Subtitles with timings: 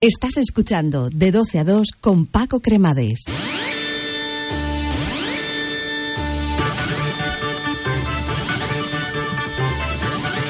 [0.00, 3.24] Estás escuchando de 12 a 2 con Paco Cremades.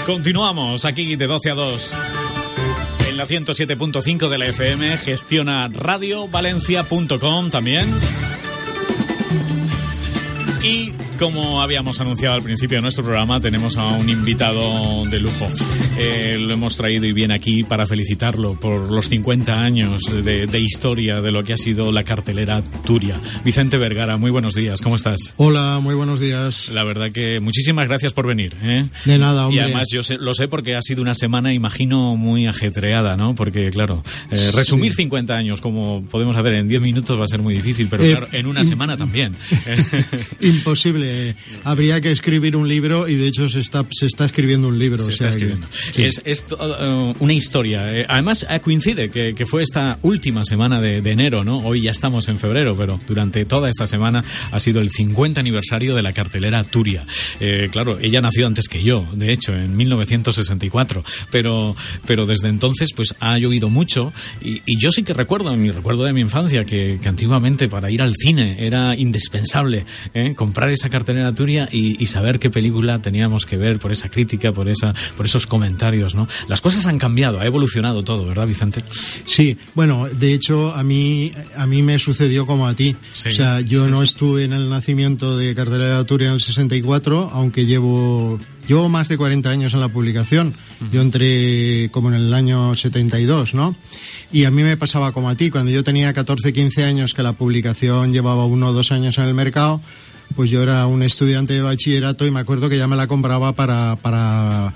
[0.04, 1.94] Continuamos aquí de 12 a 2.
[3.08, 7.88] En la 107.5 de la FM gestiona radiovalencia.com también.
[10.62, 15.46] Y como habíamos anunciado al principio de nuestro programa, tenemos a un invitado de lujo.
[15.98, 20.60] Eh, lo hemos traído y viene aquí para felicitarlo por los 50 años de, de,
[20.60, 23.20] historia de lo que ha sido la cartelera Turia.
[23.44, 25.34] Vicente Vergara, muy buenos días, ¿cómo estás?
[25.36, 26.68] Hola, muy buenos días.
[26.68, 28.54] La verdad que muchísimas gracias por venir.
[28.62, 28.86] ¿eh?
[29.04, 29.56] De nada, hombre.
[29.56, 33.34] Y además yo sé, lo sé porque ha sido una semana, imagino, muy ajetreada, ¿no?
[33.34, 35.02] Porque, claro, eh, resumir sí.
[35.02, 38.28] 50 años como podemos hacer en 10 minutos va a ser muy difícil, pero claro,
[38.30, 39.34] en una semana también.
[40.40, 41.07] Imposible
[41.64, 44.98] habría que escribir un libro y de hecho se está, se está escribiendo un libro.
[44.98, 45.68] Se o sea está escribiendo.
[45.68, 46.04] Que, sí.
[46.04, 47.92] Es, es uh, una historia.
[47.94, 51.60] Eh, además, eh, coincide que, que, fue esta última semana de, de, enero, ¿no?
[51.60, 55.94] Hoy ya estamos en febrero, pero durante toda esta semana ha sido el 50 aniversario
[55.94, 57.04] de la cartelera Turia.
[57.40, 61.74] Eh, claro, ella nació antes que yo, de hecho, en 1964, pero,
[62.06, 65.70] pero desde entonces pues ha llovido mucho y, y yo sí que recuerdo, en mi
[65.70, 70.34] recuerdo de mi infancia, que, que antiguamente para ir al cine era indispensable ¿eh?
[70.34, 74.52] comprar esa cartelera Turia y, y, saber qué película teníamos que ver por esa crítica,
[74.52, 76.28] por esa, por esos comentarios, ¿no?
[76.48, 78.82] Las cosas han cambiado, ha evolucionado todo, ¿verdad, Vicente?
[79.26, 82.96] Sí, bueno, de hecho a mí a mí me sucedió como a ti.
[83.12, 84.04] Sí, o sea, yo sí, no sí.
[84.04, 88.38] estuve en el nacimiento de Cartelera Turia en el 64, aunque llevo
[88.68, 90.54] llevo más de 40 años en la publicación.
[90.92, 93.74] Yo entré como en el año 72, ¿no?
[94.30, 97.22] Y a mí me pasaba como a ti, cuando yo tenía 14, 15 años que
[97.22, 99.80] la publicación llevaba uno o dos años en el mercado,
[100.34, 103.52] pues yo era un estudiante de bachillerato y me acuerdo que ya me la compraba
[103.52, 104.72] para, para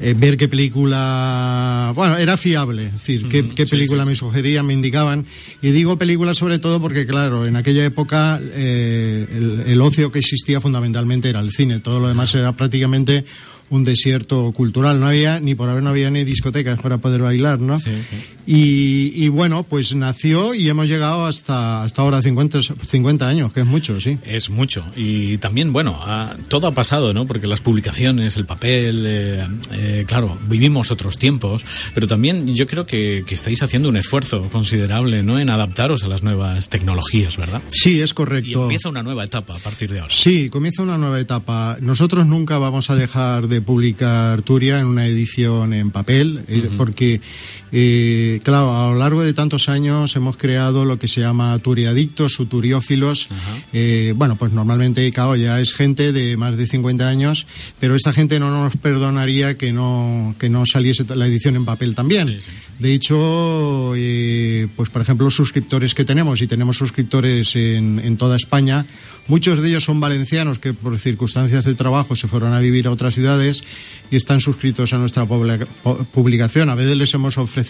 [0.00, 4.16] eh, ver qué película, bueno, era fiable, es decir, qué, qué película sí, sí, me
[4.16, 5.24] sugerían, me indicaban.
[5.62, 10.18] Y digo película sobre todo porque, claro, en aquella época eh, el, el, ocio que
[10.18, 13.24] existía fundamentalmente era el cine, todo lo demás era prácticamente
[13.74, 15.00] un desierto cultural.
[15.00, 17.78] No había, ni por haber no había ni discotecas para poder bailar, ¿no?
[17.78, 18.16] Sí, sí.
[18.46, 23.60] Y, y, bueno, pues nació y hemos llegado hasta, hasta ahora 50, 50 años, que
[23.60, 24.18] es mucho, sí.
[24.26, 24.84] Es mucho.
[24.96, 27.26] Y también, bueno, a, todo ha pasado, ¿no?
[27.26, 31.64] Porque las publicaciones, el papel, eh, eh, claro, vivimos otros tiempos,
[31.94, 35.38] pero también yo creo que, que, estáis haciendo un esfuerzo considerable, ¿no?
[35.38, 37.62] En adaptaros a las nuevas tecnologías, ¿verdad?
[37.70, 38.60] Sí, es correcto.
[38.60, 40.12] Y empieza una nueva etapa a partir de ahora.
[40.12, 41.78] Sí, comienza una nueva etapa.
[41.80, 46.76] Nosotros nunca vamos a dejar de publicar Turia en una edición en papel, uh -huh.
[46.76, 47.20] porque
[47.76, 52.38] eh, claro, a lo largo de tantos años hemos creado lo que se llama turiadictos
[52.38, 53.28] o turiófilos.
[53.72, 57.48] Eh, bueno, pues normalmente, claro, ya es gente de más de 50 años,
[57.80, 61.96] pero esta gente no nos perdonaría que no, que no saliese la edición en papel
[61.96, 62.28] también.
[62.28, 62.50] Sí, sí.
[62.78, 68.16] De hecho, eh, pues por ejemplo, los suscriptores que tenemos, y tenemos suscriptores en, en
[68.16, 68.86] toda España,
[69.26, 72.92] muchos de ellos son valencianos que por circunstancias de trabajo se fueron a vivir a
[72.92, 73.64] otras ciudades
[74.10, 76.70] y están suscritos a nuestra publicación.
[76.70, 77.63] A veces les hemos ofrecido,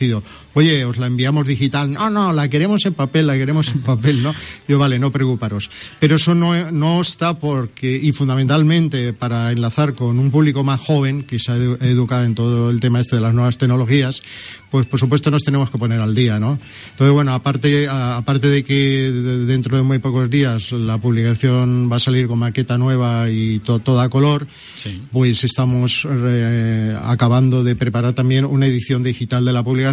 [0.55, 1.93] oye, os la enviamos digital.
[1.93, 4.35] No, no, la queremos en papel, la queremos en papel, ¿no?
[4.67, 5.71] Digo, vale, no preocuparos.
[6.01, 11.23] Pero eso no, no está porque, y fundamentalmente para enlazar con un público más joven
[11.23, 14.23] que se ha educado en todo el tema este de las nuevas tecnologías,
[14.71, 16.59] pues por supuesto nos tenemos que poner al día, ¿no?
[16.91, 19.11] Entonces, bueno, aparte, aparte de que
[19.47, 23.79] dentro de muy pocos días la publicación va a salir con maqueta nueva y to,
[23.79, 25.01] toda color, sí.
[25.13, 29.84] pues estamos eh, acabando de preparar también una edición digital de la publicación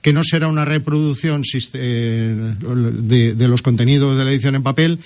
[0.00, 1.42] que no será una reproducción
[1.74, 2.54] eh,
[3.02, 4.98] de, de, los contenidos de la edición en papel,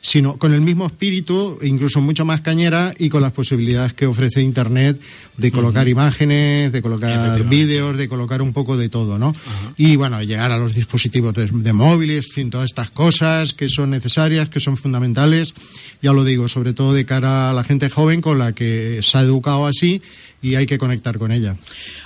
[0.00, 4.42] sino con el mismo espíritu, incluso mucho más cañera y con las posibilidades que ofrece
[4.42, 5.00] Internet
[5.36, 5.92] de colocar uh -huh.
[5.92, 9.28] imágenes, de colocar vídeos, de colocar un poco de todo, ¿no?
[9.28, 9.74] Uh -huh.
[9.76, 13.68] Y bueno, llegar a los dispositivos de, de móviles, en fin, todas estas cosas que
[13.68, 15.54] son necesarias, que son fundamentales,
[16.02, 19.18] ya lo digo, sobre todo de cara a la gente joven con la que se
[19.18, 20.02] ha educado así
[20.42, 21.56] y hay que conectar con ella.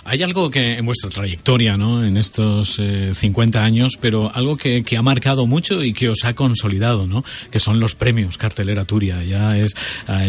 [0.04, 2.04] Hay algo que en vuestra trayectoria ¿no?
[2.04, 2.80] En estos
[3.12, 7.24] 50 años, pero algo que, que, ha marcado mucho y que os ha consolidado, ¿no?
[7.50, 9.22] Que son los premios Cartelera Turia.
[9.24, 9.74] Ya es,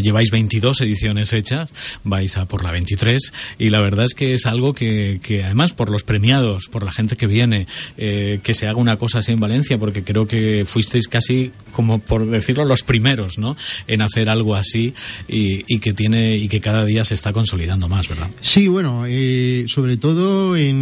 [0.02, 1.70] lleváis 22 ediciones hechas,
[2.04, 5.74] vais a por la 23 y la verdad es que es algo que, que además
[5.74, 7.68] por los premiados, por la gente que viene,
[7.98, 12.28] que se haga una cosa así en Valencia, porque creo que fuisteis casi como por
[12.28, 13.56] decirlo los primeros, ¿no?
[13.88, 14.94] En hacer algo así
[15.28, 18.30] y, que tiene y que cada día se está consolidando más, ¿verdad?
[18.42, 20.82] Sí, bueno, eh, sobre todo en,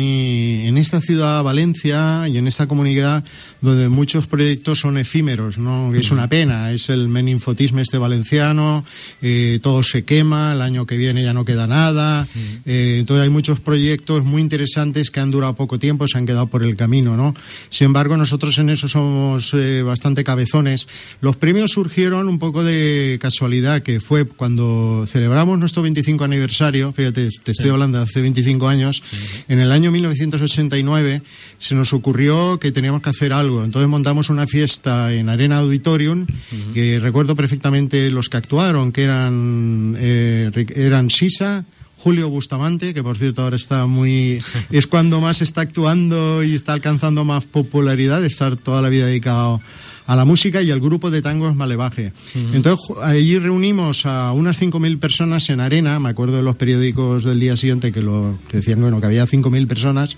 [0.50, 3.24] eh, en, esta ciudad Valencia y en esta comunidad
[3.62, 5.94] donde muchos proyectos son efímeros, ¿no?
[5.94, 8.84] Es una pena, es el meninfotismo este valenciano,
[9.22, 12.28] eh, todo se quema, el año que viene ya no queda nada,
[12.66, 16.64] entonces hay muchos proyectos muy interesantes que han durado poco tiempo, se han quedado por
[16.64, 17.34] el camino, ¿no?
[17.70, 20.88] Sin embargo, nosotros en eso somos bastante cabezones.
[21.22, 27.28] Los premios surgieron un poco de casualidad, que fue cuando celebramos nuestro 25 aniversario, fíjate,
[27.44, 29.04] te estoy hablando de hace 25 años,
[29.48, 29.92] en el año
[30.40, 31.22] 1989
[31.58, 33.64] se nos ocurrió que teníamos que hacer algo.
[33.64, 36.26] Entonces montamos una fiesta en Arena Auditorium,
[36.74, 41.66] que recuerdo perfectamente los que actuaron, que eran, eh, eran Sisa,
[42.02, 44.42] Julio Bustamante, que por cierto ahora está muy...
[44.72, 49.06] es cuando más está actuando y está alcanzando más popularidad, de estar toda la vida
[49.06, 49.62] dedicado
[50.10, 52.14] a la música y al grupo de tangos Malevaje.
[52.34, 57.40] Entonces, allí reunimos a unas 5.000 personas en arena, me acuerdo de los periódicos del
[57.40, 60.18] día siguiente que, lo, decían bueno, que había 5.000 personas,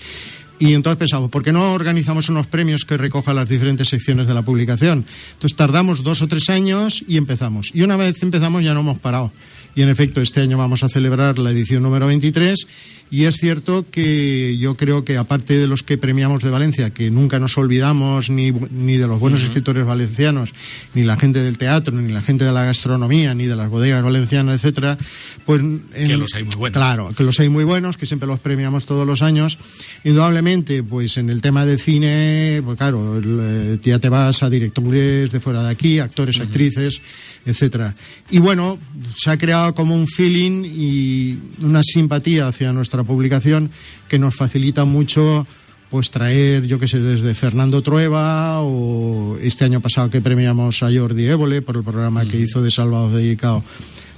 [0.62, 4.36] y entonces pensamos, ¿por qué no organizamos unos premios que recojan las diferentes secciones de
[4.36, 5.04] la publicación?
[5.34, 7.72] Entonces tardamos dos o tres años y empezamos.
[7.74, 9.32] Y una vez empezamos ya no hemos parado.
[9.74, 12.68] Y en efecto, este año vamos a celebrar la edición número 23
[13.10, 17.10] y es cierto que yo creo que aparte de los que premiamos de Valencia, que
[17.10, 20.54] nunca nos olvidamos ni, ni de los buenos escritores valencianos,
[20.94, 24.04] ni la gente del teatro, ni la gente de la gastronomía, ni de las bodegas
[24.04, 24.98] valencianas, etcétera,
[25.46, 25.62] pues
[25.94, 26.78] que los hay muy buenos.
[26.78, 29.58] Claro, que los hay muy buenos, que siempre los premiamos todos los años.
[30.04, 30.51] Indudablemente,
[30.88, 35.40] pues en el tema de cine, pues claro, eh, ya te vas a directores de
[35.40, 37.02] fuera de aquí, actores, actrices,
[37.46, 37.96] etcétera.
[38.30, 38.78] Y bueno,
[39.16, 43.72] se ha creado como un feeling y una simpatía hacia nuestra publicación
[44.08, 45.48] que nos facilita mucho
[45.90, 50.92] pues traer, yo que sé, desde Fernando Trueba o este año pasado que premiamos a
[50.92, 53.64] Jordi Évole por el programa que hizo de Salvados dedicado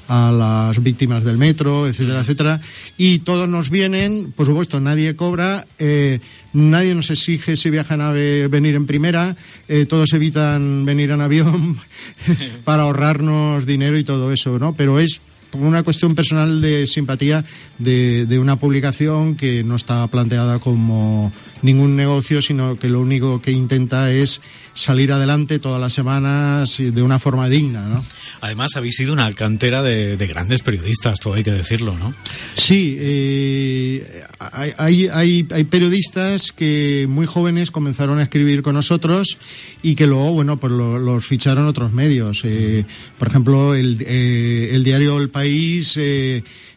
[0.07, 2.61] a las víctimas del metro, etcétera, etcétera.
[2.97, 6.19] Y todos nos vienen, por supuesto, nadie cobra, eh,
[6.53, 9.35] nadie nos exige si viajan a venir en primera,
[9.67, 11.77] eh, todos evitan venir en avión
[12.63, 14.73] para ahorrarnos dinero y todo eso, ¿no?
[14.75, 15.21] Pero es
[15.53, 17.44] una cuestión personal de simpatía
[17.77, 23.41] de, de una publicación que no está planteada como ningún negocio, sino que lo único
[23.41, 24.41] que intenta es
[24.73, 28.03] salir adelante todas las semanas de una forma digna, ¿no?
[28.41, 32.13] Además, habéis sido una cantera de, grandes periodistas, todo hay que decirlo, ¿no?
[32.55, 39.37] Sí, eh, hay, hay, hay, periodistas que muy jóvenes comenzaron a escribir con nosotros
[39.81, 42.41] y que luego, bueno, pues los ficharon otros medios.
[42.43, 42.85] Eh,
[43.17, 45.99] por ejemplo, el, eh, el diario El País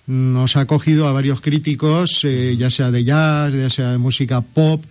[0.06, 4.84] nos ha cogido a varios críticos, ya sea de jazz, ya sea de música pop,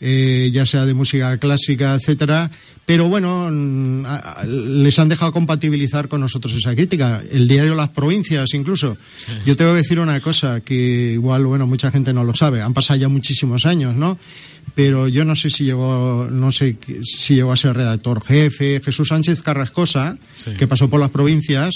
[0.00, 2.50] eh, ya sea de música clásica, etcétera,
[2.90, 7.22] pero bueno, mm, les han dejado compatibilizar con nosotros esa crítica.
[7.30, 8.96] El diario Las Provincias, incluso.
[9.46, 12.62] Yo tengo que decir una cosa que igual, bueno, mucha gente no lo sabe.
[12.62, 14.18] Han pasado ya muchísimos años, ¿no?
[14.74, 18.80] Pero yo no sé si llegó, no sé si llegó a ser redactor jefe.
[18.84, 20.18] Jesús Sánchez Carrascosa,
[20.58, 21.74] que pasó por Las Provincias.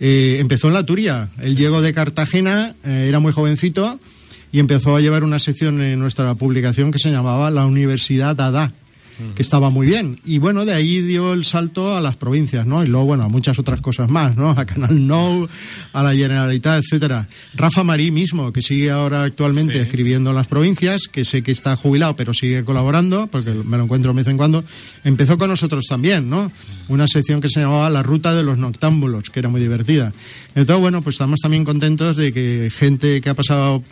[0.00, 1.28] Eh, empezó en la Turia.
[1.40, 4.00] Él llegó de Cartagena, eh, era muy jovencito
[4.52, 8.72] y empezó a llevar una sección en nuestra publicación que se llamaba La Universidad Dada
[9.34, 10.18] que estaba muy bien.
[10.24, 12.82] Y bueno, de ahí dio el salto a las provincias, ¿no?
[12.82, 14.50] Y luego, bueno, a muchas otras cosas más, ¿no?
[14.50, 15.48] A Canal No,
[15.92, 17.28] a la Generalitat, etcétera.
[17.54, 21.76] Rafa Marí mismo, que sigue ahora actualmente escribiendo en las provincias, que sé que está
[21.76, 24.64] jubilado, pero sigue colaborando, porque me lo encuentro de vez en cuando,
[25.04, 26.50] empezó con nosotros también, ¿no?
[26.88, 30.12] Una sección que se llamaba La Ruta de los Noctámbulos, que era muy divertida.
[30.54, 33.82] Entonces, bueno, pues estamos también contentos de que gente que ha pasado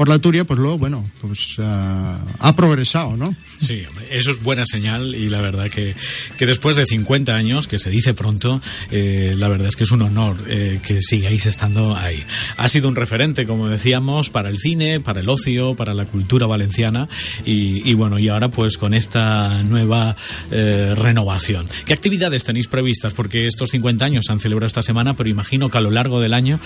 [0.00, 3.34] por la Turia, pues luego, bueno, pues uh, ha progresado, ¿no?
[3.58, 5.94] Sí, eso es buena señal y la verdad que,
[6.38, 9.90] que después de 50 años, que se dice pronto, eh, la verdad es que es
[9.90, 12.24] un honor eh, que sigáis estando ahí.
[12.56, 16.46] Ha sido un referente, como decíamos, para el cine, para el ocio, para la cultura
[16.46, 17.06] valenciana
[17.44, 20.16] y, bueno, y ahora pues con esta nueva
[20.50, 21.68] eh, renovación.
[21.84, 23.12] ¿Qué actividades tenéis previstas?
[23.12, 26.20] Porque estos 50 años se han celebrado esta semana, pero imagino que a lo largo
[26.22, 26.58] del año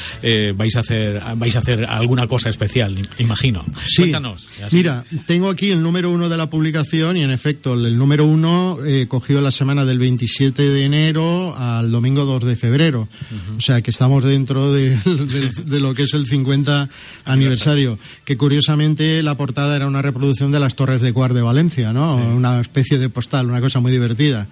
[0.54, 3.64] vais, a hacer, vais a hacer alguna cosa especial imagino.
[3.86, 4.02] Sí.
[4.02, 4.48] Cuéntanos.
[4.72, 8.78] Mira, tengo aquí el número uno de la publicación y en efecto, el número uno
[8.86, 13.08] eh, cogió la semana del 27 de enero al domingo 2 de febrero.
[13.56, 14.98] O sea que estamos dentro de,
[15.66, 16.88] lo que es el 50
[17.24, 17.98] aniversario.
[18.24, 22.16] Que curiosamente la portada era una reproducción de las Torres de Cuar de Valencia, ¿no?
[22.16, 24.46] Una especie de postal, una cosa muy divertida.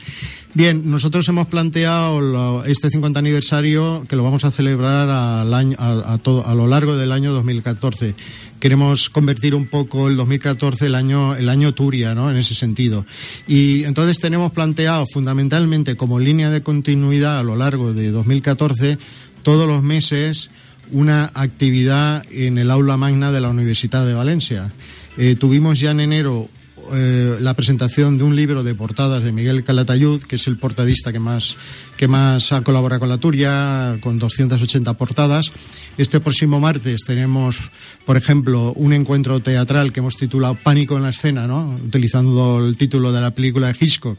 [0.55, 6.19] Bien, nosotros hemos planteado este 50 aniversario que lo vamos a celebrar al año, a,
[6.23, 8.15] todo, a lo largo del año 2014.
[8.63, 12.31] Queremos convertir un poco el 2014 el año, el año Turia, ¿no?
[12.31, 13.05] En ese sentido.
[13.49, 18.99] Y entonces tenemos planteado fundamentalmente como línea de continuidad a lo largo de 2014
[19.43, 20.53] todos los meses
[20.93, 24.71] una actividad en el aula magna de la Universidad de Valencia.
[25.17, 26.49] Eh, tuvimos ya en enero
[26.93, 31.13] eh, la presentación de un libro de portadas de Miguel Calatayud, que es el portadista
[31.13, 31.57] que más,
[31.97, 35.53] que más ha colaborado con la Turia, con 280 portadas.
[35.99, 37.59] Este próximo martes tenemos,
[38.05, 41.79] por ejemplo, un encuentro teatral que hemos titulado Pánico en la escena, ¿no?
[41.85, 44.19] utilizando el título de la película de Hitchcock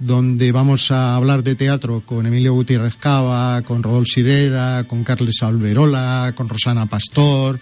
[0.00, 5.42] donde vamos a hablar de teatro con Emilio Gutiérrez Cava, con Rodolfo Sirera, con Carles
[5.42, 7.60] Alberola, con Rosana Pastor,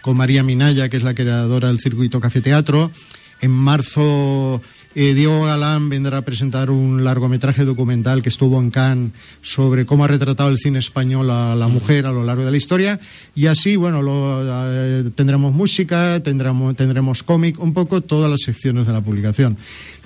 [0.00, 2.90] con María Minaya, que es la creadora del circuito Café Teatro.
[3.40, 4.60] En marzo
[4.94, 10.04] eh, Diego Galán vendrá a presentar un largometraje documental que estuvo en Cannes sobre cómo
[10.04, 12.98] ha retratado el cine español a la mujer a lo largo de la historia.
[13.36, 18.92] Y así, bueno, eh, tendremos música, tendremos, tendremos cómic, un poco todas las secciones de
[18.92, 19.56] la publicación.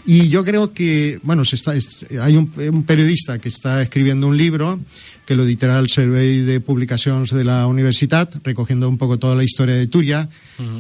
[0.07, 4.79] Y yo creo que, bueno, se está, hay un, periodista que está escribiendo un libro
[5.25, 9.43] que lo editará el Survey de Publicaciones de la Universidad, recogiendo un poco toda la
[9.43, 10.29] historia de Turia,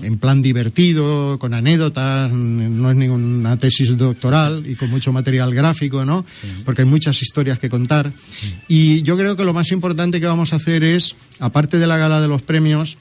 [0.02, 6.04] en plan divertido, con anécdotas, no es ninguna tesis doctoral y con mucho material gráfico,
[6.04, 6.26] ¿no?
[6.66, 8.12] Porque hay muchas historias que contar.
[8.68, 11.96] Y yo creo que lo más importante que vamos a hacer es, aparte de la
[11.96, 12.98] gala de los premios,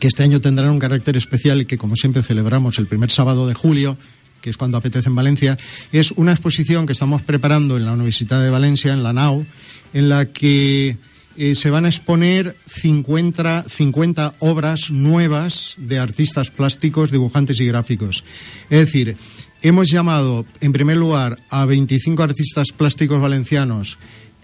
[0.00, 3.46] que este año tendrán un carácter especial y que, como siempre, celebramos el primer sábado
[3.46, 3.96] de julio,
[4.42, 5.56] que es cuando apetece en Valencia,
[5.92, 9.46] es una exposición que estamos preparando en la Universidad de Valencia, en la NAU,
[9.94, 10.96] en la que
[11.36, 18.24] eh, se van a exponer 50, 50 obras nuevas de artistas plásticos, dibujantes y gráficos.
[18.68, 19.16] Es decir,
[19.62, 23.98] hemos llamado, en primer lugar, a 25 artistas plásticos valencianos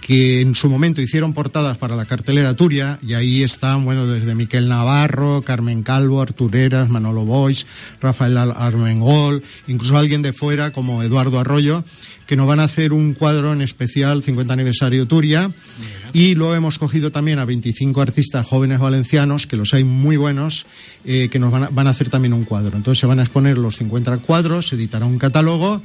[0.08, 4.34] que en su momento hicieron portadas para la cartelera Turia, y ahí están, bueno, desde
[4.34, 7.66] Miquel Navarro, Carmen Calvo, Artureras, Manolo Boix,
[8.00, 11.84] Rafael Armengol, incluso alguien de fuera como Eduardo Arroyo,
[12.26, 15.50] que nos van a hacer un cuadro en especial 50 aniversario Turia.
[16.14, 20.64] Y luego hemos cogido también a 25 artistas jóvenes valencianos, que los hay muy buenos,
[21.04, 22.78] eh, que nos van a, van a, hacer también un cuadro.
[22.78, 25.82] Entonces se van a exponer los 50 cuadros, se editará un catálogo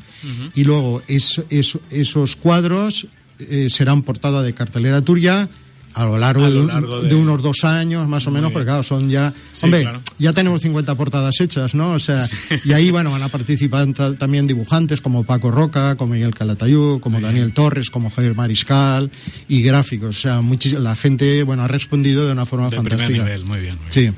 [0.56, 3.08] y luego esos cuadros
[3.50, 5.48] eh, serán portada de cartelera Turia
[5.94, 9.32] a lo largo, de, unos dos años más o menos, porque claro, son ya...
[9.62, 11.94] hombre, ya tenemos 50 portadas hechas, ¿no?
[11.94, 12.28] O sea,
[12.66, 17.20] y ahí, bueno, van a participar también dibujantes como Paco Roca, como Miguel Calatayud, como
[17.20, 19.12] Daniel Torres, como Javier Mariscal
[19.48, 20.18] y gráficos.
[20.18, 20.42] O sea,
[20.80, 23.26] la gente, bueno, ha respondido de una forma fantástica.
[23.46, 23.78] muy bien.
[23.90, 24.10] sí.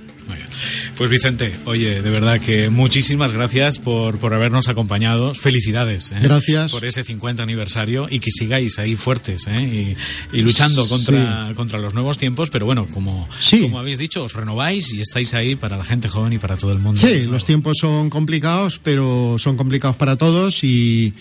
[0.97, 5.33] Pues Vicente, oye, de verdad que muchísimas gracias por, por habernos acompañado.
[5.33, 6.11] Felicidades.
[6.13, 6.19] ¿eh?
[6.21, 6.71] Gracias.
[6.71, 9.95] Por ese 50 aniversario y que sigáis ahí fuertes ¿eh?
[10.31, 12.49] y, luchando contra, contra los nuevos tiempos.
[12.49, 13.27] Pero bueno, como,
[13.61, 16.71] como habéis dicho, os renováis y estáis ahí para la gente joven y para todo
[16.71, 16.99] el mundo.
[16.99, 21.13] Sí, los tiempos son complicados, pero son complicados para todos y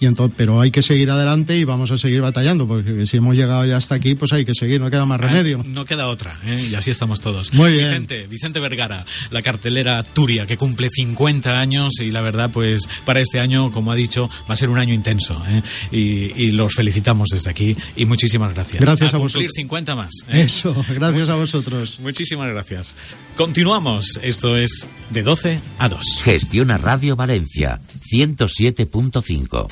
[0.00, 3.34] y entonces, pero hay que seguir adelante y vamos a seguir batallando, porque si hemos
[3.34, 5.64] llegado ya hasta aquí, pues hay que seguir, no queda más remedio.
[5.66, 6.68] no queda otra, ¿eh?
[6.70, 7.52] y así estamos todos.
[7.52, 7.88] Muy bien.
[7.88, 13.20] Vicente, Vicente Vergara, la cartelera Turia, que cumple 50 años y la verdad, pues para
[13.20, 15.62] este año, como ha dicho, va a ser un año intenso, ¿eh?
[15.90, 18.80] y, los felicitamos desde aquí y muchísimas gracias.
[18.80, 20.10] Gracias a, a cumplir 50 más.
[20.28, 20.42] ¿eh?
[20.42, 22.00] Eso, gracias a vosotros.
[22.00, 22.96] Muchísimas gracias.
[23.36, 26.22] Continuamos, esto es de 12 a 2.
[26.24, 29.68] Gestiona Radio Valencia, 107.5.